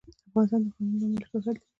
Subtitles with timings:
[0.29, 1.61] افغانستان د ښارونه له امله شهرت لري.